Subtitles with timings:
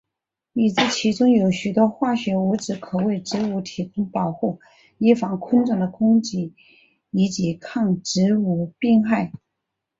[0.53, 4.59] 已知其中有许多化学物质可为植物提供保护
[4.97, 6.55] 以防昆虫的攻击
[7.11, 9.31] 以及抗植物病害。